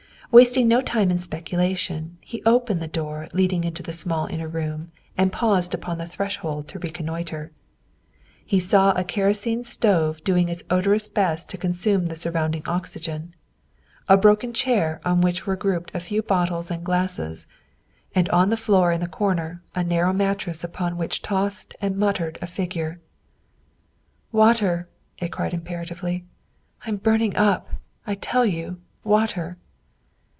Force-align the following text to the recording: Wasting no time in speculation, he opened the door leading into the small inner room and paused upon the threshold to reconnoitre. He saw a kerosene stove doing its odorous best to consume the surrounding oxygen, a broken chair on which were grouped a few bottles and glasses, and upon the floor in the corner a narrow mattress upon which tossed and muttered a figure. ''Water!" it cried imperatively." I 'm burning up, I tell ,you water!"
Wasting 0.33 0.65
no 0.69 0.79
time 0.79 1.11
in 1.11 1.17
speculation, 1.17 2.17
he 2.21 2.41
opened 2.45 2.81
the 2.81 2.87
door 2.87 3.27
leading 3.33 3.65
into 3.65 3.83
the 3.83 3.91
small 3.91 4.27
inner 4.27 4.47
room 4.47 4.89
and 5.17 5.29
paused 5.29 5.73
upon 5.73 5.97
the 5.97 6.05
threshold 6.05 6.69
to 6.69 6.79
reconnoitre. 6.79 7.51
He 8.45 8.57
saw 8.57 8.93
a 8.93 9.03
kerosene 9.03 9.65
stove 9.65 10.23
doing 10.23 10.47
its 10.47 10.63
odorous 10.69 11.09
best 11.09 11.49
to 11.49 11.57
consume 11.57 12.05
the 12.05 12.15
surrounding 12.15 12.65
oxygen, 12.65 13.35
a 14.07 14.15
broken 14.15 14.53
chair 14.53 15.01
on 15.03 15.19
which 15.19 15.45
were 15.45 15.57
grouped 15.57 15.91
a 15.93 15.99
few 15.99 16.21
bottles 16.21 16.71
and 16.71 16.81
glasses, 16.85 17.45
and 18.15 18.29
upon 18.29 18.49
the 18.51 18.55
floor 18.55 18.93
in 18.93 19.01
the 19.01 19.07
corner 19.07 19.61
a 19.75 19.83
narrow 19.83 20.13
mattress 20.13 20.63
upon 20.63 20.95
which 20.95 21.21
tossed 21.21 21.75
and 21.81 21.97
muttered 21.97 22.39
a 22.41 22.47
figure. 22.47 23.01
''Water!" 24.31 24.87
it 25.17 25.33
cried 25.33 25.53
imperatively." 25.53 26.23
I 26.85 26.87
'm 26.87 26.95
burning 26.95 27.35
up, 27.35 27.67
I 28.07 28.15
tell 28.15 28.45
,you 28.45 28.79
water!" 29.03 29.57